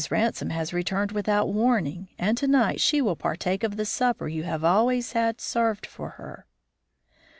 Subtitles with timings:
[0.09, 4.63] Ransome has returned without warning, and tonight she will partake of the supper you have
[4.63, 6.47] always had served for her."